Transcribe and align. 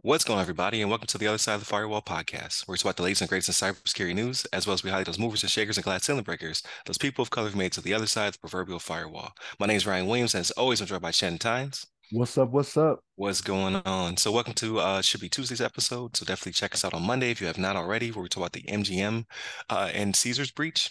What's 0.00 0.24
going 0.24 0.38
on, 0.38 0.40
everybody, 0.40 0.80
and 0.80 0.88
welcome 0.88 1.06
to 1.08 1.18
the 1.18 1.26
Other 1.26 1.36
Side 1.36 1.54
of 1.54 1.60
the 1.60 1.66
Firewall 1.66 2.00
podcast, 2.00 2.66
where 2.66 2.72
we 2.72 2.78
talk 2.78 2.86
about 2.86 2.96
the 2.96 3.02
latest 3.02 3.20
and 3.20 3.28
greatest 3.28 3.62
in 3.62 3.68
cybersecurity 3.68 4.14
news, 4.14 4.46
as 4.46 4.66
well 4.66 4.72
as 4.72 4.82
we 4.82 4.88
highlight 4.88 5.04
those 5.04 5.18
movers 5.18 5.42
and 5.42 5.50
shakers 5.50 5.76
and 5.76 5.84
glass 5.84 6.04
ceiling 6.04 6.24
breakers, 6.24 6.62
those 6.86 6.96
people 6.96 7.20
of 7.20 7.28
color 7.28 7.48
who've 7.48 7.56
made 7.56 7.72
to 7.72 7.82
the 7.82 7.92
other 7.92 8.06
side 8.06 8.28
of 8.28 8.32
the 8.32 8.38
proverbial 8.38 8.78
firewall. 8.78 9.32
My 9.58 9.66
name 9.66 9.76
is 9.76 9.86
Ryan 9.86 10.06
Williams, 10.06 10.34
and 10.34 10.40
as 10.40 10.50
always, 10.52 10.80
I'm 10.80 10.86
joined 10.86 11.02
by 11.02 11.10
Shannon 11.10 11.38
Tynes. 11.38 11.86
What's 12.12 12.38
up? 12.38 12.50
What's 12.50 12.78
up? 12.78 13.00
What's 13.16 13.42
going 13.42 13.76
on? 13.76 14.16
So, 14.16 14.32
welcome 14.32 14.54
to 14.54 14.78
uh, 14.78 15.02
should 15.02 15.20
be 15.20 15.28
Tuesday's 15.28 15.60
episode. 15.60 16.16
So, 16.16 16.24
definitely 16.24 16.52
check 16.52 16.72
us 16.72 16.82
out 16.82 16.94
on 16.94 17.02
Monday 17.02 17.30
if 17.30 17.42
you 17.42 17.46
have 17.46 17.58
not 17.58 17.76
already, 17.76 18.10
where 18.10 18.22
we 18.22 18.30
talk 18.30 18.40
about 18.40 18.52
the 18.52 18.62
MGM 18.62 19.26
uh, 19.68 19.90
and 19.92 20.16
Caesars 20.16 20.50
breach 20.50 20.88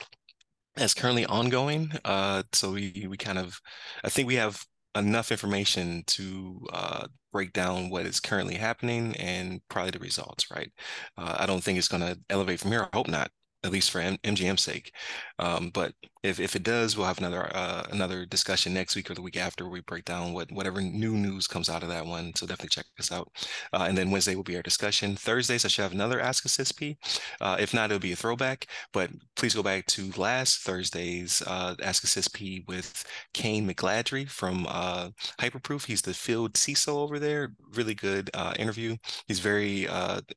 that's 0.80 0.94
currently 0.94 1.26
ongoing. 1.26 1.91
Uh, 2.05 2.44
so 2.54 2.71
we 2.71 3.07
we 3.10 3.18
kind 3.18 3.38
of, 3.38 3.60
I 4.04 4.10
think 4.10 4.27
we 4.27 4.35
have 4.35 4.63
enough 4.95 5.31
information 5.31 6.03
to 6.07 6.66
uh, 6.73 7.07
break 7.31 7.53
down 7.53 7.89
what 7.89 8.05
is 8.05 8.20
currently 8.20 8.55
happening 8.55 9.15
and 9.17 9.62
probably 9.70 9.91
the 9.91 9.99
results, 9.99 10.49
right? 10.52 10.71
Uh, 11.17 11.38
I 11.39 11.45
don't 11.45 11.63
think 11.63 11.77
it's 11.77 11.88
going 11.88 12.03
to 12.03 12.20
elevate 12.29 12.59
from 12.59 12.71
here. 12.71 12.88
I 12.91 12.95
hope 12.98 13.07
not, 13.07 13.31
at 13.63 13.71
least 13.71 13.91
for 13.91 13.99
M- 13.99 14.17
MGM's 14.23 14.63
sake. 14.63 14.93
Um, 15.38 15.70
but 15.73 15.93
if, 16.22 16.40
if 16.40 16.55
it 16.55 16.64
does, 16.64 16.98
we'll 16.98 17.08
have 17.08 17.18
another 17.18 17.50
uh, 17.55 17.84
another 17.91 18.26
discussion 18.26 18.73
next 18.73 18.96
week 18.96 19.10
or 19.10 19.14
the 19.14 19.22
week 19.22 19.38
after 19.38 19.70
we 19.70 19.80
break 19.82 20.04
down 20.04 20.34
what 20.34 20.52
whatever 20.52 20.82
new 20.82 21.14
news 21.14 21.48
comes 21.48 21.70
out 21.70 21.82
of 21.82 21.90
that 21.90 22.05
one. 22.05 22.34
So 22.36 22.46
definitely 22.46 22.70
check 22.70 22.86
us 23.00 23.12
out. 23.12 23.30
Uh, 23.72 23.86
and 23.88 23.98
then 23.98 24.12
Wednesday 24.12 24.36
will 24.36 24.44
be 24.44 24.58
our 24.58 24.62
discussion. 24.62 25.16
Thursdays 25.16 25.63
I 25.63 25.70
should 25.70 25.84
have 25.84 25.94
another 25.94 26.20
Ask 26.20 26.44
a 26.44 26.50
CISSP. 26.50 26.98
Uh, 27.40 27.55
if 27.60 27.74
not, 27.74 27.90
it'll 27.90 28.00
be 28.00 28.12
a 28.12 28.18
throwback. 28.18 28.68
But 28.91 29.12
please 29.38 29.55
go 29.55 29.63
back 29.63 29.86
to 29.88 30.12
last 30.18 30.60
Thursday's 30.60 31.41
uh, 31.48 31.76
Ask 31.82 32.04
a 32.04 32.08
CISSP 32.08 32.68
with 32.68 33.05
Kayne 33.34 33.70
McGladrey 33.70 34.30
from 34.30 34.68
uh, 34.70 35.12
Hyperproof. 35.40 35.86
He's 35.86 36.02
the 36.02 36.13
field 36.13 36.54
CISO 36.54 36.96
over 36.96 37.18
there. 37.18 37.54
Really 37.76 37.96
good 37.96 38.30
uh, 38.34 38.54
interview. 38.60 38.98
He's 39.27 39.40
very 39.40 39.88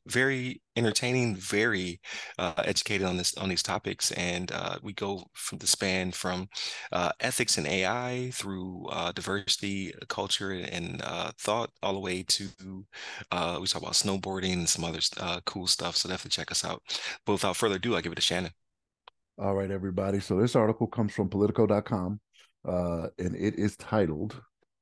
very 0.06 0.62
entertaining, 0.76 1.36
very 1.36 2.00
educated 2.38 3.06
on 3.06 3.16
this 3.16 3.36
on 3.36 3.48
these 3.48 3.62
topics, 3.62 4.12
and 4.12 4.52
we 4.82 4.92
go 4.92 5.24
from 5.32 5.58
the 5.58 5.71
span 5.72 6.12
from 6.12 6.48
uh, 6.92 7.12
ethics 7.20 7.58
and 7.58 7.66
AI 7.66 8.30
through 8.32 8.86
uh, 8.90 9.12
diversity, 9.12 9.94
uh, 9.94 10.04
culture, 10.08 10.50
and 10.50 11.02
uh, 11.04 11.32
thought, 11.38 11.70
all 11.82 11.94
the 11.94 12.00
way 12.00 12.22
to 12.22 12.48
uh, 13.30 13.58
we 13.60 13.66
talk 13.66 13.82
about 13.82 13.94
snowboarding 13.94 14.52
and 14.52 14.68
some 14.68 14.84
other 14.84 15.00
uh, 15.18 15.40
cool 15.44 15.66
stuff. 15.66 15.96
So 15.96 16.08
definitely 16.08 16.30
check 16.30 16.50
us 16.50 16.64
out. 16.64 16.82
But 17.26 17.32
without 17.32 17.56
further 17.56 17.76
ado, 17.76 17.96
I 17.96 18.00
give 18.00 18.12
it 18.12 18.16
to 18.16 18.22
Shannon. 18.22 18.52
All 19.38 19.54
right, 19.54 19.70
everybody. 19.70 20.20
So 20.20 20.38
this 20.38 20.54
article 20.54 20.86
comes 20.86 21.12
from 21.12 21.28
Politico.com, 21.28 22.20
and 22.64 23.36
it 23.36 23.56
is 23.56 23.76
titled 23.76 24.40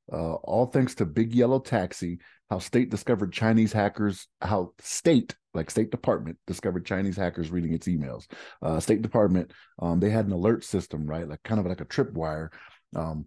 "All 0.09 0.67
Thanks 0.67 0.93
to 0.95 1.05
Big 1.05 1.33
Yellow 1.33 1.59
Taxi: 1.59 2.19
How 2.49 2.59
State 2.59 2.91
Discovered 2.91 3.33
Chinese 3.33 3.73
Hackers 3.73 4.27
How 4.41 4.73
State 4.79 5.35
like 5.53 5.69
State 5.69 5.91
Department 5.91 6.37
discovered 6.47 6.85
Chinese 6.85 7.17
hackers 7.17 7.51
reading 7.51 7.73
its 7.73 7.87
emails. 7.87 8.25
Uh, 8.61 8.79
State 8.79 9.01
Department, 9.01 9.51
um, 9.79 9.99
they 9.99 10.09
had 10.09 10.25
an 10.25 10.31
alert 10.31 10.63
system, 10.63 11.05
right? 11.05 11.27
Like 11.27 11.43
kind 11.43 11.59
of 11.59 11.65
like 11.65 11.81
a 11.81 11.85
tripwire 11.85 12.49
um, 12.95 13.25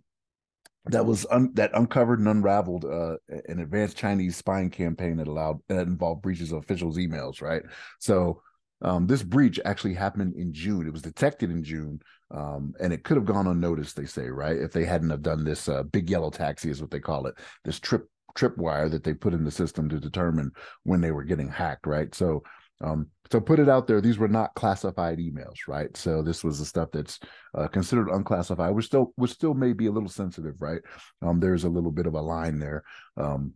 that 0.86 1.06
was 1.06 1.26
un- 1.30 1.52
that 1.54 1.70
uncovered 1.74 2.18
and 2.18 2.28
unraveled 2.28 2.84
uh, 2.84 3.16
an 3.48 3.60
advanced 3.60 3.96
Chinese 3.96 4.36
spying 4.36 4.70
campaign 4.70 5.16
that 5.16 5.28
allowed 5.28 5.60
that 5.68 5.86
involved 5.86 6.22
breaches 6.22 6.52
of 6.52 6.58
officials' 6.58 6.98
emails, 6.98 7.40
right? 7.40 7.62
So 8.00 8.42
um, 8.82 9.06
this 9.06 9.22
breach 9.22 9.58
actually 9.64 9.94
happened 9.94 10.34
in 10.36 10.52
June. 10.52 10.86
It 10.86 10.92
was 10.92 11.02
detected 11.02 11.50
in 11.50 11.62
June, 11.62 12.00
um, 12.30 12.74
and 12.80 12.92
it 12.92 13.02
could 13.02 13.16
have 13.16 13.24
gone 13.24 13.46
unnoticed. 13.46 13.96
They 13.96 14.04
say, 14.04 14.28
right, 14.28 14.56
if 14.56 14.72
they 14.72 14.84
hadn't 14.84 15.10
have 15.10 15.22
done 15.22 15.44
this 15.44 15.68
uh, 15.68 15.84
big 15.84 16.10
yellow 16.10 16.30
taxi, 16.30 16.68
is 16.68 16.82
what 16.82 16.90
they 16.90 17.00
call 17.00 17.26
it, 17.26 17.34
this 17.64 17.80
trip 17.80 18.06
tripwire 18.36 18.90
that 18.90 19.04
they 19.04 19.14
put 19.14 19.34
in 19.34 19.44
the 19.44 19.50
system 19.50 19.88
to 19.88 20.00
determine 20.00 20.50
when 20.82 21.00
they 21.00 21.10
were 21.12 21.24
getting 21.24 21.48
hacked, 21.48 21.86
right? 21.86 22.14
So 22.14 22.42
um, 22.80 23.08
so 23.30 23.40
put 23.40 23.58
it 23.58 23.68
out 23.68 23.86
there. 23.86 24.00
These 24.00 24.18
were 24.18 24.28
not 24.28 24.54
classified 24.54 25.18
emails, 25.18 25.66
right? 25.66 25.96
So 25.96 26.22
this 26.22 26.44
was 26.44 26.58
the 26.58 26.64
stuff 26.64 26.90
that's 26.92 27.18
uh, 27.56 27.68
considered 27.68 28.08
unclassified, 28.10 28.74
which 28.74 28.86
still 28.86 29.12
which 29.16 29.30
still 29.30 29.54
may 29.54 29.72
be 29.72 29.86
a 29.86 29.92
little 29.92 30.08
sensitive, 30.08 30.56
right? 30.60 30.82
Um, 31.22 31.40
there's 31.40 31.64
a 31.64 31.68
little 31.68 31.92
bit 31.92 32.06
of 32.06 32.14
a 32.14 32.20
line 32.20 32.58
there. 32.58 32.84
Um, 33.16 33.54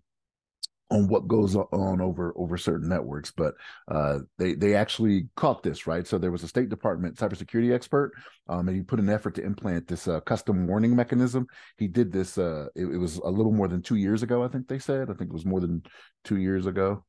on 0.90 1.06
what 1.08 1.28
goes 1.28 1.54
on 1.54 2.00
over 2.00 2.32
over 2.36 2.56
certain 2.56 2.88
networks, 2.88 3.30
but 3.30 3.54
uh, 3.88 4.20
they 4.38 4.54
they 4.54 4.74
actually 4.74 5.28
caught 5.36 5.62
this 5.62 5.86
right. 5.86 6.06
So 6.06 6.18
there 6.18 6.30
was 6.30 6.42
a 6.42 6.48
State 6.48 6.70
Department 6.70 7.16
cybersecurity 7.16 7.74
expert, 7.74 8.12
um, 8.48 8.68
and 8.68 8.76
he 8.76 8.82
put 8.82 8.98
an 8.98 9.10
effort 9.10 9.34
to 9.34 9.44
implant 9.44 9.86
this 9.86 10.08
uh, 10.08 10.20
custom 10.20 10.66
warning 10.66 10.96
mechanism. 10.96 11.46
He 11.76 11.88
did 11.88 12.10
this. 12.10 12.38
Uh, 12.38 12.66
it, 12.74 12.86
it, 12.86 12.98
was 12.98 13.16
a 13.18 13.28
little 13.28 13.52
more 13.52 13.68
than 13.68 13.82
two 13.82 13.96
years 13.96 14.22
ago. 14.22 14.42
I 14.42 14.48
think 14.48 14.66
they 14.66 14.78
said. 14.78 15.10
I 15.10 15.14
think 15.14 15.30
it 15.30 15.34
was 15.34 15.46
more 15.46 15.60
than 15.60 15.82
two 16.24 16.38
years 16.38 16.66
ago. 16.66 17.04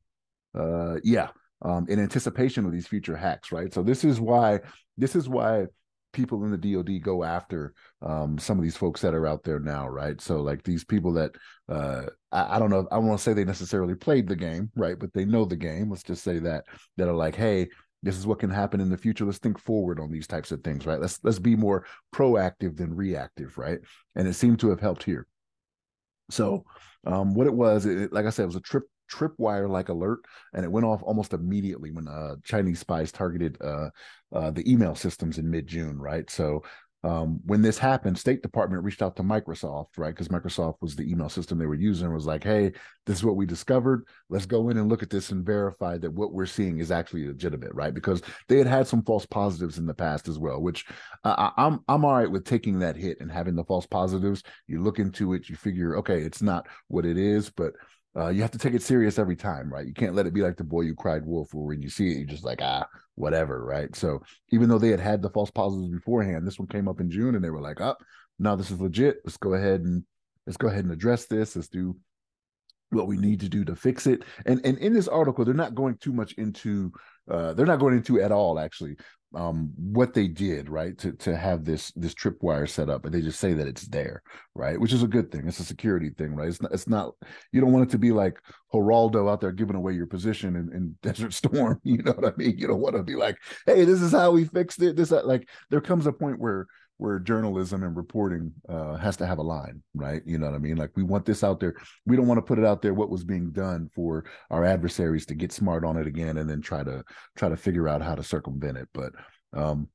Uh, 0.54 0.96
yeah, 1.02 1.28
um, 1.62 1.86
in 1.88 2.00
anticipation 2.00 2.66
of 2.66 2.72
these 2.72 2.86
future 2.86 3.16
hacks, 3.16 3.50
right? 3.50 3.72
So 3.72 3.82
this 3.82 4.04
is 4.04 4.20
why 4.20 4.60
this 4.98 5.16
is 5.16 5.28
why 5.28 5.66
people 6.12 6.44
in 6.44 6.50
the 6.50 6.56
DoD 6.58 7.02
go 7.02 7.24
after 7.24 7.74
um, 8.02 8.38
some 8.38 8.58
of 8.58 8.64
these 8.64 8.76
folks 8.76 9.00
that 9.00 9.14
are 9.14 9.26
out 9.26 9.42
there 9.42 9.60
now, 9.60 9.88
right? 9.88 10.20
So 10.20 10.40
like 10.40 10.62
these 10.62 10.84
people 10.84 11.12
that 11.14 11.32
uh, 11.68 12.06
I, 12.32 12.56
I, 12.56 12.58
don't 12.58 12.70
know, 12.70 12.86
I 12.90 12.98
won't 12.98 13.20
say 13.20 13.32
they 13.32 13.44
necessarily 13.44 13.94
played 13.94 14.28
the 14.28 14.36
game, 14.36 14.70
right? 14.76 14.98
But 14.98 15.12
they 15.12 15.24
know 15.24 15.44
the 15.44 15.56
game. 15.56 15.90
Let's 15.90 16.02
just 16.02 16.24
say 16.24 16.38
that 16.40 16.64
that 16.96 17.08
are 17.08 17.14
like, 17.14 17.34
hey, 17.34 17.68
this 18.02 18.16
is 18.16 18.26
what 18.26 18.38
can 18.38 18.50
happen 18.50 18.80
in 18.80 18.88
the 18.88 18.96
future. 18.96 19.24
Let's 19.24 19.38
think 19.38 19.58
forward 19.58 20.00
on 20.00 20.10
these 20.10 20.26
types 20.26 20.52
of 20.52 20.62
things, 20.64 20.86
right? 20.86 21.00
Let's 21.00 21.20
let's 21.22 21.38
be 21.38 21.56
more 21.56 21.84
proactive 22.14 22.76
than 22.76 22.94
reactive, 22.94 23.58
right? 23.58 23.78
And 24.16 24.26
it 24.26 24.34
seemed 24.34 24.60
to 24.60 24.70
have 24.70 24.80
helped 24.80 25.02
here. 25.02 25.26
So 26.30 26.64
um, 27.06 27.34
what 27.34 27.46
it 27.46 27.54
was, 27.54 27.86
it, 27.86 28.12
like 28.12 28.26
I 28.26 28.30
said, 28.30 28.44
it 28.44 28.46
was 28.46 28.56
a 28.56 28.60
trip 28.60 28.84
tripwire 29.10 29.68
like 29.68 29.88
alert 29.88 30.20
and 30.54 30.64
it 30.64 30.70
went 30.70 30.86
off 30.86 31.02
almost 31.02 31.32
immediately 31.32 31.90
when 31.90 32.06
uh, 32.08 32.34
chinese 32.44 32.78
spies 32.80 33.10
targeted 33.10 33.56
uh, 33.60 33.88
uh, 34.32 34.50
the 34.50 34.70
email 34.70 34.94
systems 34.94 35.38
in 35.38 35.50
mid-june 35.50 35.98
right? 35.98 36.30
So 36.30 36.62
um, 37.02 37.40
when 37.46 37.62
this 37.62 37.78
happened 37.78 38.18
state 38.18 38.42
department 38.42 38.84
reached 38.84 39.00
out 39.00 39.16
to 39.16 39.22
microsoft 39.22 39.96
right? 39.96 40.14
Because 40.14 40.28
microsoft 40.28 40.76
was 40.82 40.94
the 40.94 41.10
email 41.10 41.30
system 41.30 41.58
they 41.58 41.66
were 41.66 41.74
using 41.74 42.06
and 42.06 42.14
was 42.14 42.26
like 42.26 42.44
hey 42.44 42.72
this 43.06 43.16
is 43.16 43.24
what 43.24 43.36
we 43.36 43.46
discovered. 43.46 44.06
Let's 44.28 44.46
go 44.46 44.68
in 44.68 44.76
and 44.76 44.88
look 44.88 45.02
at 45.02 45.10
this 45.10 45.30
and 45.30 45.44
verify 45.44 45.96
that 45.98 46.12
what 46.12 46.32
we're 46.32 46.46
seeing 46.46 46.78
is 46.78 46.90
actually 46.90 47.26
legitimate 47.26 47.74
right? 47.74 47.94
Because 47.94 48.22
they 48.48 48.58
had 48.58 48.66
had 48.66 48.86
some 48.86 49.02
false 49.02 49.24
positives 49.26 49.78
in 49.78 49.86
the 49.86 49.94
past 49.94 50.28
as 50.28 50.38
well 50.38 50.60
which 50.60 50.84
uh, 51.24 51.50
i'm 51.56 51.80
i'm 51.88 52.04
all 52.04 52.14
right 52.14 52.30
with 52.30 52.44
taking 52.44 52.78
that 52.78 52.96
hit 52.96 53.18
and 53.20 53.32
having 53.32 53.56
the 53.56 53.64
false 53.64 53.86
positives. 53.86 54.42
You 54.66 54.82
look 54.82 54.98
into 54.98 55.32
it 55.32 55.48
you 55.48 55.56
figure 55.56 55.96
okay 55.98 56.20
it's 56.20 56.42
not 56.42 56.68
what 56.88 57.06
it 57.06 57.16
is 57.16 57.50
but 57.50 57.72
uh, 58.16 58.28
you 58.28 58.42
have 58.42 58.50
to 58.50 58.58
take 58.58 58.74
it 58.74 58.82
serious 58.82 59.18
every 59.18 59.36
time, 59.36 59.72
right? 59.72 59.86
You 59.86 59.94
can't 59.94 60.14
let 60.14 60.26
it 60.26 60.34
be 60.34 60.42
like 60.42 60.56
the 60.56 60.64
boy 60.64 60.82
you 60.82 60.94
cried 60.94 61.24
wolf, 61.24 61.54
where 61.54 61.64
when 61.64 61.82
you 61.82 61.88
see 61.88 62.10
it, 62.10 62.18
you're 62.18 62.26
just 62.26 62.44
like, 62.44 62.60
ah, 62.62 62.86
whatever, 63.14 63.64
right? 63.64 63.94
So 63.94 64.20
even 64.50 64.68
though 64.68 64.78
they 64.78 64.88
had 64.88 65.00
had 65.00 65.22
the 65.22 65.30
false 65.30 65.50
positives 65.50 65.92
beforehand, 65.92 66.46
this 66.46 66.58
one 66.58 66.68
came 66.68 66.88
up 66.88 67.00
in 67.00 67.10
June, 67.10 67.34
and 67.34 67.44
they 67.44 67.50
were 67.50 67.60
like, 67.60 67.80
oh, 67.80 67.96
now 68.38 68.56
this 68.56 68.70
is 68.70 68.80
legit. 68.80 69.18
Let's 69.24 69.36
go 69.36 69.54
ahead 69.54 69.82
and 69.82 70.04
let's 70.46 70.56
go 70.56 70.68
ahead 70.68 70.84
and 70.84 70.92
address 70.92 71.26
this. 71.26 71.54
Let's 71.54 71.68
do 71.68 71.96
what 72.90 73.06
we 73.06 73.16
need 73.16 73.40
to 73.40 73.48
do 73.48 73.64
to 73.64 73.76
fix 73.76 74.06
it. 74.06 74.22
And 74.46 74.60
and 74.64 74.78
in 74.78 74.92
this 74.92 75.08
article, 75.08 75.44
they're 75.44 75.54
not 75.54 75.74
going 75.74 75.96
too 75.96 76.12
much 76.12 76.32
into 76.34 76.92
uh, 77.30 77.54
they're 77.54 77.66
not 77.66 77.80
going 77.80 77.96
into 77.96 78.20
at 78.20 78.32
all 78.32 78.58
actually 78.58 78.96
um, 79.34 79.70
what 79.76 80.12
they 80.12 80.26
did 80.26 80.68
right 80.68 80.98
to 80.98 81.12
to 81.12 81.36
have 81.36 81.64
this 81.64 81.92
this 81.92 82.14
tripwire 82.14 82.68
set 82.68 82.90
up, 82.90 83.04
and 83.04 83.14
they 83.14 83.20
just 83.20 83.38
say 83.38 83.52
that 83.52 83.68
it's 83.68 83.86
there, 83.86 84.22
right? 84.54 84.78
Which 84.78 84.92
is 84.92 85.02
a 85.02 85.08
good 85.08 85.30
thing. 85.30 85.46
It's 85.46 85.60
a 85.60 85.64
security 85.64 86.10
thing, 86.10 86.34
right? 86.34 86.48
It's 86.48 86.60
not. 86.60 86.72
It's 86.72 86.88
not. 86.88 87.14
You 87.52 87.60
don't 87.60 87.72
want 87.72 87.88
it 87.88 87.90
to 87.92 87.98
be 87.98 88.10
like 88.10 88.40
Geraldo 88.74 89.30
out 89.30 89.40
there 89.40 89.52
giving 89.52 89.76
away 89.76 89.92
your 89.92 90.06
position 90.06 90.56
in, 90.56 90.72
in 90.74 90.96
Desert 91.02 91.32
Storm. 91.32 91.80
You 91.84 92.02
know 92.02 92.12
what 92.12 92.32
I 92.32 92.36
mean? 92.36 92.58
You 92.58 92.66
don't 92.66 92.80
want 92.80 92.96
to 92.96 93.02
be 93.02 93.14
like, 93.14 93.36
hey, 93.66 93.84
this 93.84 94.02
is 94.02 94.12
how 94.12 94.32
we 94.32 94.44
fixed 94.44 94.82
it. 94.82 94.96
This 94.96 95.12
like 95.12 95.48
there 95.70 95.80
comes 95.80 96.06
a 96.06 96.12
point 96.12 96.40
where 96.40 96.66
where 97.00 97.18
journalism 97.18 97.82
and 97.82 97.96
reporting 97.96 98.52
uh, 98.68 98.94
has 98.96 99.16
to 99.16 99.26
have 99.26 99.38
a 99.38 99.42
line, 99.42 99.82
right? 99.94 100.22
You 100.26 100.38
know 100.38 100.46
what 100.46 100.54
I 100.54 100.58
mean? 100.58 100.76
Like 100.76 100.90
we 100.94 101.02
want 101.02 101.24
this 101.24 101.42
out 101.42 101.58
there. 101.58 101.74
We 102.06 102.16
don't 102.16 102.26
want 102.26 102.38
to 102.38 102.42
put 102.42 102.58
it 102.58 102.64
out 102.64 102.82
there 102.82 102.94
what 102.94 103.10
was 103.10 103.24
being 103.24 103.50
done 103.50 103.88
for 103.94 104.24
our 104.50 104.64
adversaries 104.64 105.26
to 105.26 105.34
get 105.34 105.52
smart 105.52 105.84
on 105.84 105.96
it 105.96 106.06
again 106.06 106.36
and 106.36 106.48
then 106.48 106.60
try 106.60 106.84
to 106.84 107.02
try 107.36 107.48
to 107.48 107.56
figure 107.56 107.88
out 107.88 108.02
how 108.02 108.14
to 108.14 108.22
circumvent 108.22 108.78
it. 108.78 108.88
But 108.92 109.12
um, 109.54 109.88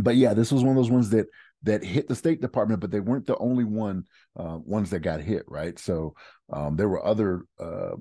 but 0.00 0.16
yeah, 0.16 0.34
this 0.34 0.50
was 0.50 0.62
one 0.62 0.70
of 0.70 0.76
those 0.76 0.90
ones 0.90 1.10
that 1.10 1.26
that 1.62 1.84
hit 1.84 2.08
the 2.08 2.14
State 2.16 2.40
Department, 2.40 2.80
but 2.80 2.90
they 2.90 3.00
weren't 3.00 3.26
the 3.26 3.38
only 3.38 3.64
one 3.64 4.04
uh, 4.38 4.58
ones 4.64 4.90
that 4.90 5.00
got 5.00 5.20
hit, 5.20 5.44
right? 5.48 5.78
So 5.78 6.14
um, 6.52 6.76
there 6.76 6.88
were 6.88 7.04
other 7.04 7.42
uh, 7.60 7.96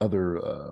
other 0.00 0.44
uh, 0.44 0.70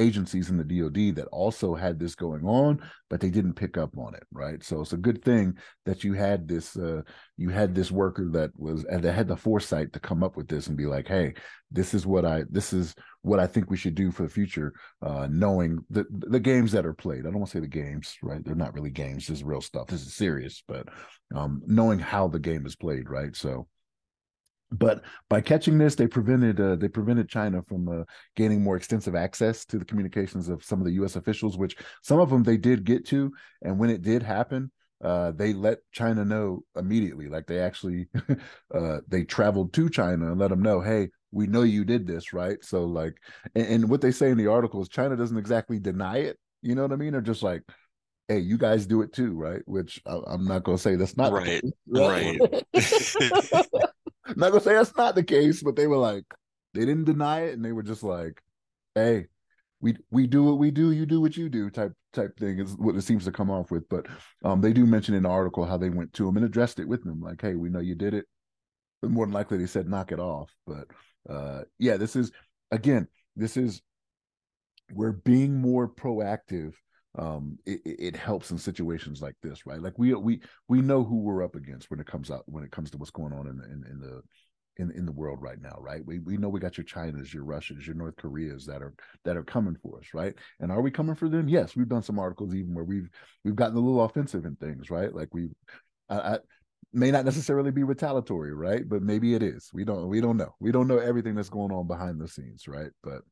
agencies 0.00 0.50
in 0.50 0.56
the 0.56 0.64
DoD 0.64 1.14
that 1.16 1.28
also 1.30 1.74
had 1.74 1.98
this 1.98 2.14
going 2.14 2.44
on, 2.44 2.80
but 3.08 3.20
they 3.20 3.30
didn't 3.30 3.54
pick 3.54 3.76
up 3.76 3.96
on 3.98 4.14
it, 4.14 4.24
right? 4.32 4.62
So 4.64 4.80
it's 4.80 4.92
a 4.92 4.96
good 4.96 5.22
thing 5.22 5.56
that 5.84 6.02
you 6.02 6.14
had 6.14 6.48
this 6.48 6.76
uh, 6.76 7.02
you 7.36 7.50
had 7.50 7.74
this 7.74 7.90
worker 7.90 8.28
that 8.32 8.50
was 8.56 8.84
and 8.84 9.02
that 9.02 9.12
had 9.12 9.28
the 9.28 9.36
foresight 9.36 9.92
to 9.92 10.00
come 10.00 10.22
up 10.22 10.36
with 10.36 10.48
this 10.48 10.66
and 10.66 10.76
be 10.76 10.86
like, 10.86 11.06
hey, 11.06 11.34
this 11.70 11.94
is 11.94 12.06
what 12.06 12.24
I 12.24 12.44
this 12.50 12.72
is 12.72 12.94
what 13.22 13.38
I 13.38 13.46
think 13.46 13.70
we 13.70 13.76
should 13.76 13.94
do 13.94 14.10
for 14.10 14.22
the 14.22 14.28
future, 14.28 14.72
uh, 15.02 15.28
knowing 15.30 15.78
the 15.90 16.06
the 16.10 16.40
games 16.40 16.72
that 16.72 16.86
are 16.86 16.94
played. 16.94 17.20
I 17.20 17.30
don't 17.30 17.38
want 17.38 17.50
to 17.50 17.58
say 17.58 17.60
the 17.60 17.68
games, 17.68 18.16
right? 18.22 18.44
They're 18.44 18.54
not 18.54 18.74
really 18.74 18.90
games. 18.90 19.26
This 19.26 19.38
is 19.38 19.44
real 19.44 19.60
stuff. 19.60 19.88
This 19.88 20.06
is 20.06 20.14
serious, 20.14 20.62
but 20.66 20.88
um, 21.34 21.62
knowing 21.66 21.98
how 21.98 22.28
the 22.28 22.38
game 22.38 22.66
is 22.66 22.76
played, 22.76 23.08
right? 23.08 23.36
So 23.36 23.66
but 24.72 25.02
by 25.28 25.40
catching 25.40 25.78
this, 25.78 25.94
they 25.94 26.06
prevented 26.06 26.60
uh, 26.60 26.76
they 26.76 26.88
prevented 26.88 27.28
China 27.28 27.62
from 27.62 27.88
uh, 27.88 28.04
gaining 28.36 28.62
more 28.62 28.76
extensive 28.76 29.14
access 29.14 29.64
to 29.66 29.78
the 29.78 29.84
communications 29.84 30.48
of 30.48 30.64
some 30.64 30.80
of 30.80 30.86
the 30.86 30.92
U.S. 30.92 31.16
officials, 31.16 31.58
which 31.58 31.76
some 32.02 32.20
of 32.20 32.30
them 32.30 32.42
they 32.42 32.56
did 32.56 32.84
get 32.84 33.06
to, 33.06 33.32
and 33.62 33.78
when 33.78 33.90
it 33.90 34.02
did 34.02 34.22
happen, 34.22 34.70
uh, 35.02 35.32
they 35.32 35.52
let 35.52 35.78
China 35.92 36.24
know 36.24 36.62
immediately. 36.76 37.28
Like 37.28 37.46
they 37.46 37.58
actually 37.58 38.08
uh, 38.74 38.98
they 39.08 39.24
traveled 39.24 39.72
to 39.74 39.90
China 39.90 40.30
and 40.30 40.38
let 40.38 40.50
them 40.50 40.62
know, 40.62 40.80
hey, 40.80 41.08
we 41.32 41.46
know 41.46 41.62
you 41.62 41.84
did 41.84 42.06
this, 42.06 42.32
right? 42.32 42.62
So 42.62 42.84
like, 42.84 43.16
and, 43.54 43.66
and 43.66 43.90
what 43.90 44.00
they 44.00 44.10
say 44.10 44.30
in 44.30 44.38
the 44.38 44.48
article 44.48 44.82
is 44.82 44.88
China 44.88 45.16
doesn't 45.16 45.38
exactly 45.38 45.78
deny 45.78 46.18
it. 46.18 46.38
You 46.62 46.74
know 46.74 46.82
what 46.82 46.92
I 46.92 46.96
mean? 46.96 47.14
Or 47.14 47.20
just 47.20 47.42
like, 47.42 47.62
hey, 48.28 48.38
you 48.38 48.58
guys 48.58 48.86
do 48.86 49.02
it 49.02 49.12
too, 49.12 49.32
right? 49.32 49.62
Which 49.64 50.00
I, 50.06 50.34
am 50.34 50.44
not 50.44 50.62
going 50.62 50.76
to 50.76 50.82
say 50.82 50.96
that's 50.96 51.16
not 51.16 51.32
right, 51.32 51.62
right. 51.88 52.38
not 54.36 54.50
gonna 54.50 54.60
say 54.60 54.74
that's 54.74 54.96
not 54.96 55.14
the 55.14 55.24
case, 55.24 55.62
but 55.62 55.76
they 55.76 55.86
were 55.86 55.96
like, 55.96 56.24
they 56.74 56.80
didn't 56.80 57.04
deny 57.04 57.42
it, 57.42 57.54
and 57.54 57.64
they 57.64 57.72
were 57.72 57.82
just 57.82 58.02
like, 58.02 58.40
hey, 58.94 59.26
we 59.80 59.96
we 60.10 60.26
do 60.26 60.42
what 60.44 60.58
we 60.58 60.70
do, 60.70 60.92
you 60.92 61.06
do 61.06 61.20
what 61.20 61.36
you 61.36 61.48
do, 61.48 61.70
type 61.70 61.92
type 62.12 62.38
thing 62.38 62.58
is 62.58 62.74
what 62.76 62.96
it 62.96 63.02
seems 63.02 63.24
to 63.24 63.32
come 63.32 63.50
off 63.50 63.70
with. 63.70 63.88
But 63.88 64.06
um, 64.44 64.60
they 64.60 64.72
do 64.72 64.86
mention 64.86 65.14
in 65.14 65.22
the 65.22 65.28
article 65.28 65.64
how 65.64 65.76
they 65.76 65.90
went 65.90 66.12
to 66.14 66.28
him 66.28 66.36
and 66.36 66.44
addressed 66.44 66.78
it 66.78 66.88
with 66.88 67.04
them, 67.04 67.20
like, 67.20 67.40
hey, 67.40 67.54
we 67.54 67.70
know 67.70 67.80
you 67.80 67.94
did 67.94 68.14
it. 68.14 68.26
But 69.02 69.10
more 69.10 69.26
than 69.26 69.32
likely, 69.32 69.58
they 69.58 69.66
said 69.66 69.88
knock 69.88 70.12
it 70.12 70.20
off. 70.20 70.54
But 70.66 70.88
uh, 71.28 71.62
yeah, 71.78 71.96
this 71.96 72.16
is 72.16 72.30
again, 72.70 73.08
this 73.36 73.56
is 73.56 73.82
we're 74.92 75.12
being 75.12 75.60
more 75.60 75.88
proactive 75.88 76.74
um 77.18 77.58
it, 77.66 77.80
it 77.84 78.16
helps 78.16 78.50
in 78.50 78.58
situations 78.58 79.20
like 79.20 79.34
this 79.42 79.66
right? 79.66 79.82
Like 79.82 79.98
we 79.98 80.14
we 80.14 80.40
we 80.68 80.80
know 80.80 81.02
who 81.02 81.20
we're 81.20 81.42
up 81.42 81.56
against 81.56 81.90
when 81.90 82.00
it 82.00 82.06
comes 82.06 82.30
out 82.30 82.44
when 82.46 82.64
it 82.64 82.70
comes 82.70 82.90
to 82.90 82.98
what's 82.98 83.10
going 83.10 83.32
on 83.32 83.46
in 83.48 83.58
the 83.58 83.64
in, 83.64 83.84
in 83.90 84.00
the 84.00 84.22
in, 84.76 84.90
in 84.92 85.04
the 85.04 85.12
world 85.12 85.42
right 85.42 85.60
now 85.60 85.76
right? 85.80 86.04
We, 86.06 86.20
we 86.20 86.36
know 86.36 86.48
we 86.48 86.60
got 86.60 86.78
your 86.78 86.84
chinas 86.84 87.34
your 87.34 87.44
russians 87.44 87.86
your 87.86 87.96
north 87.96 88.16
koreas 88.16 88.64
that 88.66 88.80
are 88.80 88.94
that 89.24 89.36
are 89.36 89.42
coming 89.42 89.76
for 89.82 89.98
us 89.98 90.06
right? 90.14 90.34
And 90.60 90.70
are 90.70 90.80
we 90.80 90.90
coming 90.90 91.16
for 91.16 91.28
them? 91.28 91.48
Yes 91.48 91.74
we've 91.74 91.88
done 91.88 92.02
some 92.02 92.18
articles 92.18 92.54
even 92.54 92.74
where 92.74 92.84
we've 92.84 93.10
we've 93.44 93.56
gotten 93.56 93.76
a 93.76 93.80
little 93.80 94.04
offensive 94.04 94.44
in 94.44 94.54
things 94.56 94.88
right? 94.90 95.12
Like 95.12 95.34
we 95.34 95.48
I, 96.08 96.16
I 96.16 96.38
may 96.92 97.10
not 97.10 97.24
necessarily 97.24 97.72
be 97.72 97.82
retaliatory 97.82 98.54
right? 98.54 98.88
But 98.88 99.02
maybe 99.02 99.34
it 99.34 99.42
is. 99.42 99.68
We 99.72 99.84
don't 99.84 100.08
we 100.08 100.20
don't 100.20 100.36
know. 100.36 100.54
We 100.60 100.70
don't 100.70 100.88
know 100.88 100.98
everything 100.98 101.34
that's 101.34 101.50
going 101.50 101.72
on 101.72 101.88
behind 101.88 102.20
the 102.20 102.28
scenes 102.28 102.68
right? 102.68 102.90
But 103.02 103.22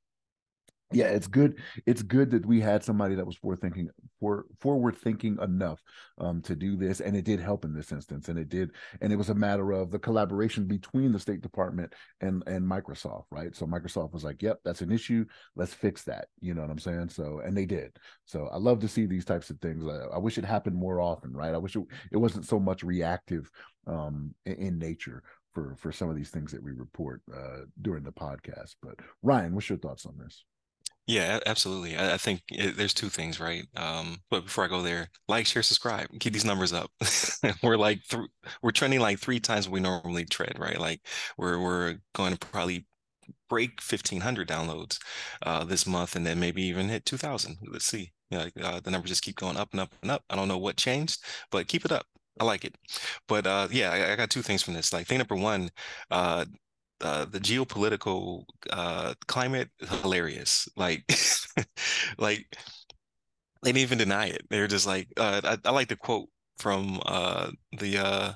yeah 0.93 1.07
it's 1.07 1.27
good 1.27 1.59
it's 1.87 2.03
good 2.03 2.31
that 2.31 2.47
we 2.47 2.61
had 2.61 2.83
somebody 2.83 3.15
that 3.15 3.27
was 3.27 3.37
forward 3.37 3.61
thinking 3.61 3.91
for 4.19 4.47
forward 4.59 4.97
thinking 4.97 5.37
enough 5.43 5.83
um, 6.19 6.41
to 6.41 6.57
do 6.57 6.77
this 6.77 7.01
and 7.01 7.15
it 7.15 7.25
did 7.25 7.41
help 7.41 7.65
in 7.65 7.75
this 7.75 7.93
instance 7.93 8.29
and 8.29 8.39
it 8.39 8.49
did 8.49 8.71
and 9.03 9.13
it 9.13 9.17
was 9.17 9.29
a 9.29 9.35
matter 9.35 9.73
of 9.73 9.91
the 9.91 9.99
collaboration 9.99 10.65
between 10.65 11.13
the 11.13 11.19
state 11.19 11.43
department 11.43 11.93
and 12.23 12.43
and 12.47 12.65
microsoft 12.65 13.25
right? 13.31 13.55
So 13.55 13.67
microsoft 13.67 14.13
was 14.13 14.25
like 14.25 14.43
yep 14.43 14.61
that's 14.65 14.81
an 14.81 14.91
issue 14.91 15.27
let's 15.57 15.75
fix 15.75 16.05
that 16.05 16.29
you 16.41 16.55
know 16.55 16.63
what 16.63 16.71
i'm 16.71 16.79
saying? 16.79 17.11
So 17.11 17.41
and 17.45 17.57
they 17.57 17.67
did. 17.67 17.97
So 18.25 18.49
i 18.49 18.57
love 18.57 18.81
to 18.81 18.89
see 18.89 19.07
these 19.07 19.25
types 19.25 19.51
of 19.51 19.61
things. 19.61 19.85
I, 19.87 20.17
I 20.17 20.19
wish 20.19 20.39
it 20.39 20.45
happened 20.45 20.77
more 20.77 21.01
often 21.01 21.33
right? 21.35 21.55
I 21.55 21.59
wish 21.59 21.77
it, 21.77 21.85
it 22.13 22.17
wasn't 22.17 22.47
so 22.47 22.59
much 22.59 22.83
reactive 22.83 23.51
um, 23.87 24.35
in, 24.47 24.55
in 24.55 24.79
nature 24.79 25.23
for 25.53 25.77
for 25.77 25.93
some 25.93 26.09
of 26.09 26.17
these 26.17 26.31
things 26.31 26.51
that 26.53 26.63
we 26.63 26.73
report 26.73 27.21
uh, 27.35 27.65
during 27.83 28.05
the 28.05 28.13
podcast. 28.13 28.77
But 28.83 28.97
ryan 29.23 29.55
what's 29.55 29.69
your 29.69 29.79
thoughts 29.79 30.07
on 30.07 30.17
this 30.19 30.45
yeah, 31.09 31.41
absolutely. 31.47 31.97
I, 31.97 32.15
I 32.15 32.17
think 32.19 32.43
it, 32.51 32.77
there's 32.77 32.93
two 32.93 33.09
things, 33.09 33.41
right? 33.41 33.65
Um, 33.75 34.19
but 34.31 34.45
before 34.45 34.65
I 34.65 34.69
go 34.69 34.83
there, 34.83 35.09
like, 35.27 35.47
share, 35.47 35.63
subscribe, 35.63 36.09
keep 36.21 36.35
these 36.35 36.45
numbers 36.45 36.73
up. 36.75 36.91
we're 37.63 37.79
like 37.79 38.05
th- 38.09 38.29
we're 38.63 38.71
trending 38.71 39.01
like 39.01 39.19
three 39.19 39.41
times 39.41 39.67
what 39.67 39.73
we 39.75 39.81
normally 39.81 40.27
tread, 40.27 40.59
right? 40.59 40.79
Like 40.79 41.01
we're 41.39 41.59
we're 41.59 41.97
going 42.15 42.37
to 42.37 42.39
probably 42.39 42.87
break 43.49 43.81
1500 43.81 44.47
downloads 44.47 44.99
uh, 45.43 45.65
this 45.65 45.87
month 45.87 46.15
and 46.15 46.27
then 46.27 46.39
maybe 46.39 46.63
even 46.63 46.89
hit 46.89 47.05
2000 47.05 47.57
let's 47.71 47.87
see 47.87 48.13
yeah 48.31 48.49
uh, 48.63 48.81
the 48.81 48.91
numbers 48.91 49.11
just 49.11 49.23
keep 49.23 49.37
going 49.37 49.57
up 49.57 49.71
and 49.73 49.81
up 49.81 49.91
and 50.03 50.11
up 50.11 50.23
i 50.31 50.37
don't 50.37 50.49
know 50.49 50.59
what 50.59 50.77
changed 50.77 51.23
but 51.51 51.67
keep 51.67 51.85
it 51.85 51.93
up 51.93 52.07
i 52.41 52.45
like 52.45 52.65
it 52.65 52.75
but 53.27 53.47
uh, 53.47 53.69
yeah 53.71 53.91
I, 53.91 54.13
I, 54.13 54.17
got 54.17 54.31
two 54.31 54.43
things 54.43 54.63
from 54.63 54.75
this 54.75 54.93
like 54.93 55.07
thing 55.07 55.19
number 55.19 55.37
one 55.37 55.71
uh, 57.01 57.25
the 57.27 57.41
geopolitical 57.41 58.45
uh, 58.71 59.15
climate 59.27 59.71
hilarious. 60.03 60.69
Like, 60.77 61.05
like 62.19 62.47
they 63.63 63.71
didn't 63.73 63.83
even 63.83 63.99
deny 63.99 64.27
it. 64.27 64.43
They're 64.51 64.69
just 64.69 64.87
like, 64.87 65.09
uh, 65.17 65.41
I, 65.45 65.69
I, 65.69 65.71
like 65.73 65.89
the 65.89 65.97
quote 65.97 66.29
from 66.59 67.01
uh, 67.07 67.51
the. 67.79 67.99
Uh, 67.99 68.33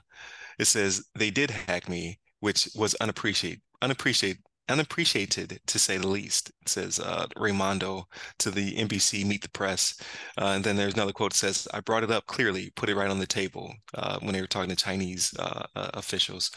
it 0.59 0.67
says 0.67 1.05
they 1.15 1.31
did 1.31 1.51
hack 1.51 1.89
me, 1.89 2.21
which 2.41 2.69
was 2.75 2.95
unappreciated, 2.97 3.63
unappreciated, 3.83 4.43
unappreciated 4.73 5.61
to 5.67 5.79
say 5.79 5.97
the 5.99 6.09
least, 6.09 6.51
says 6.67 6.99
uh, 6.99 7.27
Raimondo 7.37 8.07
to 8.39 8.51
the 8.51 8.75
NBC 8.77 9.25
Meet 9.25 9.43
the 9.43 9.51
Press. 9.51 9.95
Uh, 10.41 10.47
and 10.57 10.65
then 10.65 10.77
there's 10.77 10.95
another 10.95 11.13
quote 11.13 11.33
that 11.33 11.39
says, 11.39 11.69
I 11.75 11.81
brought 11.81 12.05
it 12.05 12.11
up 12.11 12.27
clearly, 12.27 12.73
put 12.77 12.89
it 12.89 12.97
right 12.97 13.11
on 13.11 13.19
the 13.19 13.27
table 13.27 13.73
uh, 13.95 14.19
when 14.21 14.33
they 14.33 14.41
were 14.41 14.47
talking 14.47 14.71
to 14.71 14.77
Chinese 14.77 15.35
uh, 15.39 15.65
uh, 15.77 15.91
officials. 15.95 16.51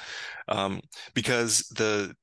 Um, 0.48 0.82
because 1.14 1.60
the 1.76 2.16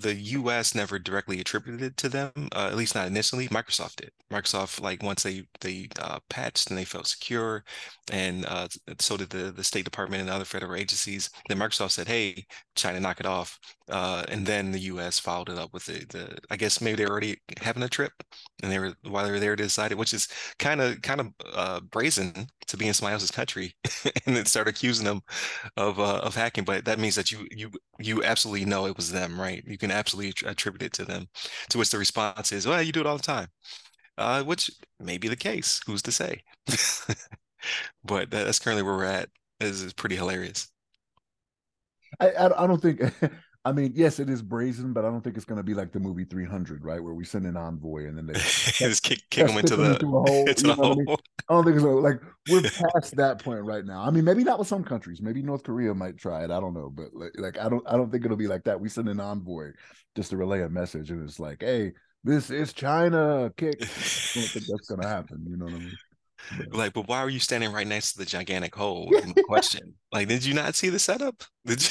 the 0.00 0.14
US 0.14 0.74
never 0.74 0.98
directly 0.98 1.40
attributed 1.40 1.82
it 1.82 1.96
to 1.98 2.08
them, 2.08 2.32
uh, 2.54 2.68
at 2.68 2.76
least 2.76 2.94
not 2.94 3.06
initially. 3.06 3.48
Microsoft 3.48 3.96
did. 3.96 4.10
Microsoft, 4.32 4.80
like 4.80 5.02
once 5.02 5.22
they 5.22 5.44
they 5.60 5.88
uh, 5.98 6.18
patched 6.30 6.70
and 6.70 6.78
they 6.78 6.84
felt 6.84 7.06
secure, 7.06 7.64
and 8.10 8.46
uh, 8.46 8.68
so 8.98 9.16
did 9.16 9.30
the 9.30 9.52
the 9.52 9.64
State 9.64 9.84
Department 9.84 10.22
and 10.22 10.30
other 10.30 10.44
federal 10.44 10.74
agencies. 10.74 11.30
Then 11.48 11.58
Microsoft 11.58 11.92
said, 11.92 12.08
"Hey, 12.08 12.46
China, 12.74 13.00
knock 13.00 13.20
it 13.20 13.26
off," 13.26 13.58
uh, 13.90 14.24
and 14.28 14.46
then 14.46 14.72
the 14.72 14.80
US 14.80 15.18
followed 15.18 15.48
it 15.48 15.58
up 15.58 15.72
with 15.72 15.86
the 15.86 16.04
the. 16.08 16.38
I 16.50 16.56
guess 16.56 16.80
maybe 16.80 16.96
they're 16.96 17.08
already 17.10 17.38
having 17.60 17.82
a 17.82 17.88
trip, 17.88 18.12
and 18.62 18.70
they 18.70 18.78
were 18.78 18.94
while 19.02 19.24
they 19.24 19.30
were 19.30 19.40
there 19.40 19.56
to 19.56 19.62
decide 19.62 19.92
it, 19.92 19.98
which 19.98 20.14
is 20.14 20.28
kind 20.58 20.80
of 20.80 21.02
kind 21.02 21.20
of 21.20 21.28
uh, 21.52 21.80
brazen 21.80 22.48
to 22.68 22.76
be 22.76 22.86
in 22.88 22.94
somebody 22.94 23.14
else's 23.14 23.30
country 23.30 23.74
and 24.26 24.36
then 24.36 24.46
start 24.46 24.68
accusing 24.68 25.04
them 25.06 25.20
of 25.76 26.00
uh, 26.00 26.20
of 26.22 26.34
hacking. 26.36 26.64
But 26.64 26.84
that 26.86 26.98
means 26.98 27.16
that 27.16 27.30
you 27.30 27.46
you 27.50 27.70
you 27.98 28.24
absolutely 28.24 28.64
know 28.66 28.86
it 28.86 28.96
was 28.96 29.12
them, 29.12 29.40
right? 29.40 29.62
You 29.66 29.78
can 29.78 29.90
absolutely 29.90 30.34
attribute 30.48 30.82
it 30.82 30.92
to 30.94 31.04
them. 31.04 31.28
To 31.70 31.78
which 31.78 31.90
the 31.90 31.98
response 31.98 32.52
is, 32.52 32.66
"Well, 32.66 32.82
you 32.82 32.92
do 32.92 33.00
it 33.00 33.06
all 33.06 33.16
the 33.16 33.22
time," 33.22 33.48
uh, 34.18 34.42
which 34.44 34.70
may 35.00 35.18
be 35.18 35.28
the 35.28 35.36
case. 35.36 35.80
Who's 35.86 36.02
to 36.02 36.12
say? 36.12 36.42
but 38.04 38.30
that's 38.30 38.58
currently 38.58 38.82
where 38.82 38.96
we're 38.96 39.04
at. 39.04 39.28
This 39.58 39.82
is 39.82 39.92
pretty 39.92 40.16
hilarious. 40.16 40.68
I, 42.18 42.32
I 42.56 42.66
don't 42.66 42.80
think 42.80 43.00
I 43.62 43.72
mean, 43.72 43.92
yes, 43.94 44.18
it 44.18 44.30
is 44.30 44.40
brazen, 44.40 44.94
but 44.94 45.04
I 45.04 45.10
don't 45.10 45.20
think 45.20 45.36
it's 45.36 45.44
going 45.44 45.58
to 45.58 45.62
be 45.62 45.74
like 45.74 45.92
the 45.92 46.00
movie 46.00 46.24
300, 46.24 46.82
right? 46.82 47.02
Where 47.02 47.12
we 47.12 47.26
send 47.26 47.44
an 47.44 47.58
envoy 47.58 48.06
and 48.06 48.16
then 48.16 48.26
they 48.26 48.32
just 48.38 49.02
kick, 49.02 49.20
kick 49.28 49.48
them 49.48 49.58
into 49.58 49.76
the, 49.76 49.92
into 49.92 50.06
hole. 50.06 50.24
Into 50.48 50.72
hole. 50.72 50.92
I, 50.92 50.94
mean? 50.94 51.16
I, 51.50 51.52
don't 51.54 51.64
think 51.64 51.80
so. 51.80 51.94
Like 51.96 52.20
we're 52.48 52.62
past 52.94 53.16
that 53.16 53.44
point 53.44 53.62
right 53.62 53.84
now. 53.84 54.00
I 54.00 54.10
mean, 54.10 54.24
maybe 54.24 54.44
not 54.44 54.58
with 54.58 54.68
some 54.68 54.82
countries. 54.82 55.20
Maybe 55.20 55.42
North 55.42 55.62
Korea 55.62 55.92
might 55.92 56.16
try 56.16 56.42
it. 56.42 56.50
I 56.50 56.58
don't 56.58 56.72
know, 56.72 56.88
but 56.88 57.08
like, 57.12 57.32
like 57.36 57.58
I 57.58 57.68
don't, 57.68 57.86
I 57.86 57.98
don't 57.98 58.10
think 58.10 58.24
it'll 58.24 58.38
be 58.38 58.46
like 58.46 58.64
that. 58.64 58.80
We 58.80 58.88
send 58.88 59.10
an 59.10 59.20
envoy 59.20 59.72
just 60.16 60.30
to 60.30 60.38
relay 60.38 60.62
a 60.62 60.68
message, 60.70 61.10
and 61.10 61.22
it's 61.22 61.38
like, 61.38 61.58
hey, 61.60 61.92
this 62.24 62.50
is 62.50 62.72
China. 62.72 63.52
Kick. 63.58 63.76
I 63.82 63.84
don't 63.84 64.48
think 64.48 64.66
that's 64.66 64.88
going 64.88 65.02
to 65.02 65.08
happen. 65.08 65.44
You 65.46 65.58
know 65.58 65.66
what 65.66 65.74
I 65.74 65.78
mean? 65.78 65.98
But, 66.56 66.74
like, 66.74 66.92
but 66.94 67.08
why 67.08 67.18
are 67.18 67.28
you 67.28 67.38
standing 67.38 67.72
right 67.72 67.86
next 67.86 68.12
to 68.12 68.20
the 68.20 68.24
gigantic 68.24 68.74
hole? 68.74 69.12
question. 69.44 69.94
Like, 70.12 70.28
did 70.28 70.44
you 70.44 70.54
not 70.54 70.74
see 70.74 70.88
the 70.88 70.98
setup? 70.98 71.44
Did 71.66 71.82
you? 71.82 71.90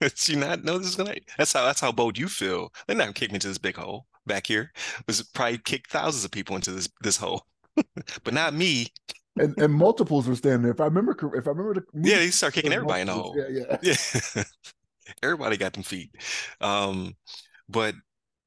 Did 0.08 0.28
you 0.28 0.36
not 0.36 0.64
know 0.64 0.78
this 0.78 0.88
is 0.88 0.96
gonna? 0.96 1.14
That's 1.36 1.52
how 1.52 1.64
that's 1.64 1.80
how 1.80 1.92
bold 1.92 2.16
you 2.16 2.28
feel. 2.28 2.72
They're 2.86 2.96
not 2.96 3.14
kick 3.14 3.30
me 3.30 3.36
into 3.36 3.48
this 3.48 3.58
big 3.58 3.76
hole 3.76 4.06
back 4.26 4.46
here. 4.46 4.72
Was 5.06 5.22
probably 5.22 5.58
kick 5.58 5.88
thousands 5.88 6.24
of 6.24 6.30
people 6.30 6.56
into 6.56 6.70
this 6.72 6.88
this 7.02 7.18
hole, 7.18 7.44
but 8.24 8.32
not 8.32 8.54
me. 8.54 8.86
And, 9.36 9.56
and 9.58 9.72
multiples 9.72 10.26
were 10.26 10.34
standing 10.34 10.62
there. 10.62 10.72
If 10.72 10.80
I 10.80 10.86
remember, 10.86 11.12
if 11.36 11.46
I 11.46 11.50
remember 11.50 11.74
the 11.74 12.08
yeah, 12.08 12.16
they 12.16 12.30
start 12.30 12.54
kicking 12.54 12.72
everybody 12.72 13.02
in 13.02 13.06
the 13.08 13.12
hole. 13.12 13.36
Yeah, 13.36 13.76
yeah, 13.82 13.94
yeah. 14.36 14.44
everybody 15.22 15.56
got 15.56 15.74
them 15.74 15.82
feet. 15.82 16.10
Um, 16.60 17.14
but 17.68 17.94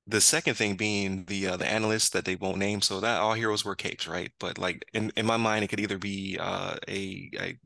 the 0.08 0.22
second 0.22 0.56
thing 0.56 0.76
being 0.76 1.26
the 1.26 1.48
uh, 1.48 1.58
the 1.58 1.68
analysts 1.68 2.10
that 2.10 2.26
they 2.26 2.36
won't 2.36 2.58
name, 2.58 2.82
so 2.82 3.00
that 3.00 3.22
all 3.22 3.34
heroes 3.34 3.64
wear 3.64 3.76
capes, 3.76 4.08
right? 4.08 4.32
But 4.40 4.58
like 4.58 4.84
in, 4.94 5.12
in 5.16 5.26
my 5.26 5.38
mind, 5.38 5.64
it 5.64 5.68
could 5.68 5.80
either 5.80 5.98
be 5.98 6.38
uh, 6.40 6.76
a, 6.88 7.30
a 7.40 7.58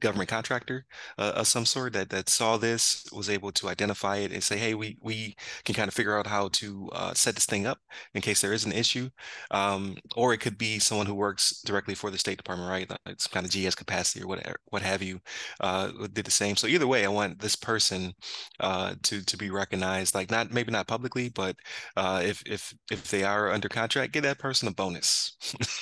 government 0.00 0.28
contractor 0.28 0.84
uh, 1.18 1.32
of 1.36 1.46
some 1.46 1.64
sort 1.64 1.92
that 1.92 2.10
that 2.10 2.28
saw 2.28 2.56
this 2.56 3.06
was 3.12 3.30
able 3.30 3.52
to 3.52 3.68
identify 3.68 4.16
it 4.16 4.32
and 4.32 4.42
say 4.42 4.56
hey 4.56 4.74
we 4.74 4.96
we 5.00 5.34
can 5.64 5.74
kind 5.74 5.88
of 5.88 5.94
figure 5.94 6.18
out 6.18 6.26
how 6.26 6.48
to 6.48 6.88
uh, 6.92 7.14
set 7.14 7.34
this 7.34 7.46
thing 7.46 7.66
up 7.66 7.78
in 8.14 8.20
case 8.20 8.40
there 8.40 8.52
is 8.52 8.64
an 8.64 8.72
issue. 8.72 9.08
Um, 9.50 9.96
or 10.16 10.32
it 10.32 10.38
could 10.40 10.58
be 10.58 10.78
someone 10.78 11.06
who 11.06 11.14
works 11.14 11.62
directly 11.62 11.94
for 11.94 12.10
the 12.10 12.18
state 12.18 12.36
department 12.36 12.70
right? 12.70 12.90
It's 13.06 13.26
kind 13.26 13.46
of 13.46 13.52
gs 13.52 13.74
capacity 13.74 14.22
or 14.22 14.28
whatever 14.28 14.56
what 14.66 14.82
have 14.82 15.02
you 15.02 15.20
uh, 15.60 15.90
did 16.12 16.24
the 16.24 16.30
same. 16.30 16.56
So 16.56 16.66
either 16.66 16.86
way 16.86 17.04
i 17.04 17.08
want 17.08 17.38
this 17.40 17.56
person 17.56 18.12
uh, 18.60 18.94
to 19.02 19.24
to 19.24 19.36
be 19.36 19.50
recognized 19.50 20.14
like 20.14 20.30
not 20.30 20.52
maybe 20.52 20.72
not 20.72 20.86
publicly 20.86 21.28
but 21.28 21.56
uh, 21.96 22.20
if 22.24 22.42
if 22.46 22.74
if 22.90 23.10
they 23.10 23.24
are 23.24 23.50
under 23.50 23.68
contract 23.68 24.12
give 24.12 24.22
that 24.24 24.38
person 24.38 24.68
a 24.68 24.72
bonus. 24.72 25.36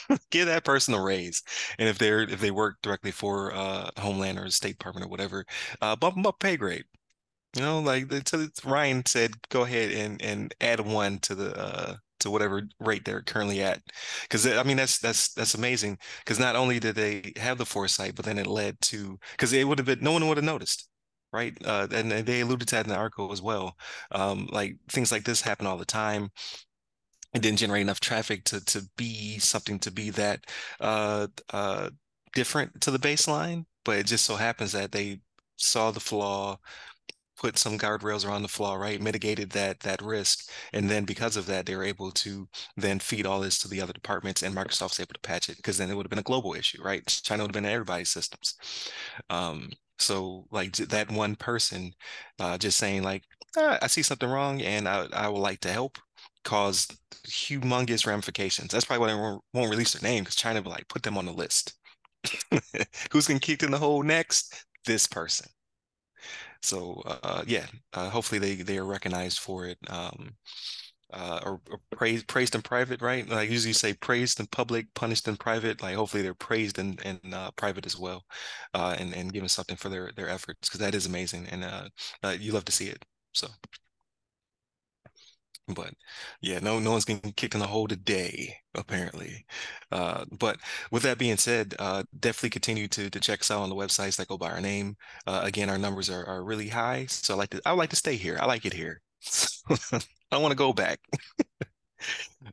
Give 0.30 0.46
that 0.46 0.64
person 0.64 0.94
a 0.94 1.02
raise. 1.02 1.42
And 1.78 1.88
if 1.88 1.98
they're 1.98 2.22
if 2.22 2.40
they 2.40 2.50
work 2.50 2.76
directly 2.82 3.10
for 3.10 3.54
uh, 3.78 3.90
Homeland 4.00 4.38
or 4.38 4.50
State 4.50 4.78
Department 4.78 5.06
or 5.06 5.08
whatever, 5.10 5.44
uh, 5.80 5.96
bump 5.96 6.16
them 6.16 6.26
up 6.26 6.40
pay 6.40 6.56
grade. 6.56 6.84
You 7.56 7.62
know, 7.62 7.80
like 7.80 8.06
Ryan 8.64 9.04
said, 9.06 9.32
go 9.48 9.62
ahead 9.62 9.90
and 9.92 10.20
and 10.22 10.54
add 10.60 10.80
one 10.80 11.18
to 11.20 11.34
the 11.34 11.56
uh 11.58 11.96
to 12.20 12.30
whatever 12.30 12.62
rate 12.80 13.04
they're 13.04 13.22
currently 13.22 13.62
at. 13.62 13.82
Because 14.22 14.46
I 14.46 14.62
mean 14.64 14.76
that's 14.76 14.98
that's 14.98 15.32
that's 15.34 15.54
amazing. 15.54 15.98
Because 16.20 16.38
not 16.38 16.56
only 16.56 16.78
did 16.78 16.94
they 16.94 17.32
have 17.36 17.58
the 17.58 17.66
foresight, 17.66 18.14
but 18.14 18.24
then 18.26 18.38
it 18.38 18.46
led 18.46 18.80
to 18.82 19.18
because 19.32 19.52
it 19.52 19.66
would 19.66 19.78
have 19.78 19.86
been 19.86 20.00
no 20.02 20.12
one 20.12 20.28
would 20.28 20.36
have 20.36 20.44
noticed, 20.44 20.88
right? 21.32 21.56
Uh, 21.64 21.88
and, 21.92 22.12
and 22.12 22.26
they 22.26 22.40
alluded 22.42 22.68
to 22.68 22.74
that 22.76 22.86
in 22.86 22.90
the 22.90 22.96
article 22.96 23.32
as 23.32 23.42
well. 23.42 23.76
Um, 24.12 24.48
like 24.52 24.76
things 24.90 25.10
like 25.12 25.24
this 25.24 25.40
happen 25.40 25.66
all 25.66 25.78
the 25.78 25.84
time. 25.86 26.30
It 27.34 27.42
didn't 27.42 27.58
generate 27.58 27.82
enough 27.82 28.00
traffic 28.00 28.44
to 28.44 28.64
to 28.66 28.82
be 28.96 29.38
something 29.38 29.78
to 29.80 29.90
be 29.90 30.10
that 30.10 30.40
uh 30.80 31.28
uh 31.50 31.90
different 32.38 32.80
to 32.82 32.90
the 32.92 32.98
baseline, 33.00 33.64
but 33.84 33.98
it 33.98 34.06
just 34.06 34.24
so 34.24 34.36
happens 34.36 34.70
that 34.72 34.92
they 34.92 35.20
saw 35.56 35.90
the 35.90 35.98
flaw 36.00 36.56
put 37.36 37.58
some 37.58 37.78
guardrails 37.78 38.26
around 38.26 38.42
the 38.42 38.48
flaw, 38.48 38.76
right? 38.76 39.00
Mitigated 39.02 39.50
that 39.50 39.80
that 39.80 40.02
risk, 40.02 40.50
and 40.72 40.88
then 40.90 41.04
because 41.04 41.36
of 41.36 41.46
that, 41.46 41.66
they 41.66 41.74
were 41.76 41.84
able 41.84 42.12
to 42.12 42.48
then 42.76 43.00
feed 43.00 43.26
all 43.26 43.40
this 43.40 43.58
to 43.60 43.68
the 43.68 43.80
other 43.80 43.92
departments, 43.92 44.42
and 44.42 44.54
Microsoft's 44.54 45.00
able 45.00 45.14
to 45.14 45.20
patch 45.20 45.48
it 45.48 45.56
because 45.56 45.78
then 45.78 45.90
it 45.90 45.96
would 45.96 46.06
have 46.06 46.10
been 46.10 46.18
a 46.20 46.32
global 46.32 46.54
issue, 46.54 46.82
right? 46.82 47.04
China 47.24 47.42
would 47.42 47.50
have 47.50 47.54
been 47.54 47.64
in 47.64 47.72
everybody's 47.72 48.10
systems. 48.10 48.56
Um, 49.30 49.70
so 49.98 50.46
like 50.52 50.74
that 50.76 51.10
one 51.10 51.36
person 51.36 51.92
uh, 52.40 52.56
just 52.58 52.78
saying 52.78 53.02
like, 53.02 53.24
ah, 53.56 53.78
I 53.82 53.88
see 53.88 54.02
something 54.02 54.30
wrong, 54.30 54.62
and 54.62 54.88
I 54.88 55.06
I 55.12 55.28
would 55.28 55.40
like 55.40 55.60
to 55.60 55.72
help 55.72 55.98
caused 56.44 56.96
humongous 57.26 58.06
ramifications. 58.06 58.70
That's 58.72 58.84
probably 58.84 59.06
why 59.06 59.12
they 59.12 59.20
won't, 59.20 59.42
won't 59.54 59.70
release 59.70 59.92
their 59.92 60.08
name 60.08 60.24
because 60.24 60.36
China 60.36 60.62
will 60.62 60.70
like 60.72 60.88
put 60.88 61.02
them 61.02 61.18
on 61.18 61.26
the 61.26 61.32
list. 61.32 61.74
Who's 63.12 63.26
getting 63.26 63.40
kicked 63.40 63.62
in 63.62 63.70
the 63.70 63.78
hole 63.78 64.02
next? 64.02 64.64
This 64.86 65.06
person. 65.06 65.48
So 66.62 67.02
uh, 67.06 67.44
yeah, 67.46 67.66
uh, 67.92 68.10
hopefully 68.10 68.38
they 68.38 68.56
they 68.56 68.78
are 68.78 68.84
recognized 68.84 69.38
for 69.38 69.66
it. 69.66 69.78
Um, 69.88 70.36
uh, 71.12 71.40
or, 71.44 71.60
or, 71.70 71.80
praised 71.90 72.26
praised 72.28 72.54
in 72.54 72.62
private, 72.62 73.00
right? 73.00 73.28
Like 73.28 73.50
usually 73.50 73.72
say 73.72 73.94
praised 73.94 74.40
in 74.40 74.46
public, 74.46 74.92
punished 74.94 75.26
in 75.28 75.36
private. 75.36 75.82
Like 75.82 75.96
hopefully 75.96 76.22
they're 76.22 76.34
praised 76.34 76.78
in, 76.78 76.98
in 77.04 77.32
uh, 77.32 77.50
private 77.52 77.86
as 77.86 77.98
well, 77.98 78.24
uh, 78.74 78.94
and 78.98 79.14
and 79.14 79.32
given 79.32 79.48
something 79.48 79.76
for 79.76 79.88
their 79.88 80.12
their 80.16 80.28
efforts 80.28 80.68
because 80.68 80.80
that 80.80 80.94
is 80.94 81.06
amazing, 81.06 81.46
and 81.48 81.64
uh, 81.64 81.88
uh, 82.22 82.36
you 82.38 82.52
love 82.52 82.64
to 82.66 82.72
see 82.72 82.88
it. 82.88 83.04
So. 83.32 83.48
But 85.74 85.94
yeah, 86.40 86.58
no, 86.60 86.78
no 86.78 86.92
one's 86.92 87.04
getting 87.04 87.32
kicked 87.32 87.54
in 87.54 87.60
the 87.60 87.66
hole 87.66 87.88
today, 87.88 88.56
apparently. 88.74 89.44
Uh, 89.92 90.24
but 90.38 90.58
with 90.90 91.02
that 91.04 91.18
being 91.18 91.36
said, 91.36 91.74
uh, 91.78 92.04
definitely 92.18 92.50
continue 92.50 92.88
to 92.88 93.10
to 93.10 93.20
check 93.20 93.40
us 93.40 93.50
out 93.50 93.60
on 93.62 93.68
the 93.70 93.74
websites 93.76 94.16
that 94.16 94.28
go 94.28 94.38
by 94.38 94.50
our 94.50 94.60
name. 94.60 94.96
Uh, 95.26 95.40
again, 95.44 95.70
our 95.70 95.78
numbers 95.78 96.10
are, 96.10 96.24
are 96.26 96.44
really 96.44 96.68
high, 96.68 97.06
so 97.06 97.34
I 97.34 97.36
like 97.38 97.50
to 97.50 97.60
I 97.66 97.72
like 97.72 97.90
to 97.90 97.96
stay 97.96 98.16
here. 98.16 98.38
I 98.40 98.46
like 98.46 98.64
it 98.66 98.72
here. 98.72 99.00
I 100.32 100.38
want 100.38 100.52
to 100.52 100.56
go 100.56 100.72
back. 100.72 101.00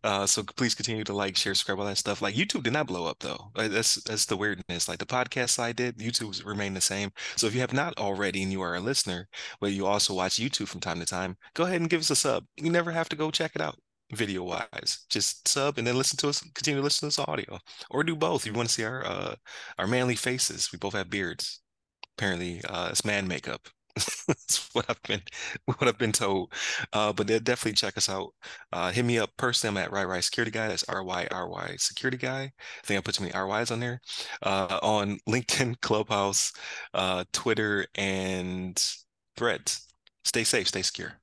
Uh, 0.03 0.25
so 0.25 0.43
please 0.43 0.75
continue 0.75 1.03
to 1.03 1.13
like, 1.13 1.35
share, 1.37 1.53
subscribe, 1.53 1.79
all 1.79 1.85
that 1.85 1.97
stuff. 1.97 2.21
Like 2.21 2.35
YouTube 2.35 2.63
did 2.63 2.73
not 2.73 2.87
blow 2.87 3.05
up 3.05 3.19
though. 3.19 3.51
That's 3.55 3.95
that's 4.03 4.25
the 4.25 4.37
weirdness. 4.37 4.87
Like 4.87 4.99
the 4.99 5.05
podcast 5.05 5.49
side 5.51 5.75
did, 5.77 5.97
YouTube's 5.97 6.43
remained 6.45 6.75
the 6.75 6.81
same. 6.81 7.11
So 7.35 7.47
if 7.47 7.53
you 7.53 7.61
have 7.61 7.73
not 7.73 7.97
already 7.97 8.43
and 8.43 8.51
you 8.51 8.61
are 8.61 8.75
a 8.75 8.79
listener, 8.79 9.27
but 9.59 9.71
you 9.71 9.85
also 9.85 10.13
watch 10.13 10.35
YouTube 10.37 10.67
from 10.67 10.81
time 10.81 10.99
to 10.99 11.05
time, 11.05 11.37
go 11.53 11.63
ahead 11.65 11.81
and 11.81 11.89
give 11.89 12.01
us 12.01 12.09
a 12.09 12.15
sub. 12.15 12.45
You 12.57 12.71
never 12.71 12.91
have 12.91 13.09
to 13.09 13.15
go 13.15 13.31
check 13.31 13.51
it 13.55 13.61
out 13.61 13.77
video 14.11 14.43
wise. 14.43 15.05
Just 15.09 15.47
sub 15.47 15.77
and 15.77 15.85
then 15.87 15.97
listen 15.97 16.17
to 16.17 16.29
us, 16.29 16.41
continue 16.53 16.79
to 16.79 16.83
listen 16.83 17.09
to 17.09 17.21
us 17.21 17.27
audio. 17.27 17.59
Or 17.89 18.03
do 18.03 18.15
both. 18.15 18.41
If 18.41 18.47
you 18.47 18.53
want 18.53 18.69
to 18.69 18.73
see 18.75 18.83
our 18.83 19.05
uh 19.05 19.35
our 19.77 19.87
manly 19.87 20.15
faces. 20.15 20.71
We 20.71 20.77
both 20.79 20.93
have 20.93 21.09
beards. 21.09 21.61
Apparently, 22.17 22.61
uh 22.69 22.89
it's 22.91 23.05
man 23.05 23.27
makeup. 23.27 23.67
That's 24.27 24.69
what 24.73 24.85
I've 24.89 25.01
been 25.03 25.21
what 25.65 25.87
I've 25.87 25.97
been 25.97 26.11
told. 26.11 26.51
Uh, 26.93 27.13
but 27.13 27.27
they'll 27.27 27.39
definitely 27.39 27.73
check 27.75 27.97
us 27.97 28.09
out. 28.09 28.31
Uh, 28.73 28.91
hit 28.91 29.05
me 29.05 29.17
up 29.19 29.31
personally. 29.37 29.79
I'm 29.79 29.85
at 29.85 29.91
RyRy 29.91 30.23
Security 30.23 30.51
Guy. 30.51 30.67
That's 30.67 30.83
R 30.89 31.03
Y 31.03 31.27
R 31.31 31.47
Y 31.49 31.75
Security 31.77 32.17
Guy. 32.17 32.43
I 32.43 32.51
think 32.83 32.97
I 32.97 33.01
put 33.01 33.15
too 33.15 33.23
many 33.23 33.33
R 33.33 33.61
Ys 33.61 33.71
on 33.71 33.79
there. 33.79 34.01
Uh, 34.43 34.79
on 34.83 35.19
LinkedIn, 35.29 35.79
Clubhouse, 35.81 36.51
uh, 36.93 37.23
Twitter, 37.33 37.87
and 37.95 38.81
Threads. 39.37 39.87
Stay 40.25 40.43
safe. 40.43 40.67
Stay 40.67 40.81
secure. 40.81 41.13